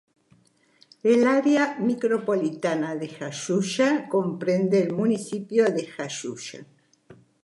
El 1.03 1.27
área 1.27 1.77
micropolitana 1.77 2.95
de 2.95 3.07
Jayuya 3.07 4.09
comprende 4.09 4.81
el 4.81 4.93
municipio 4.93 5.65
de 5.65 5.85
Jayuya. 5.85 6.65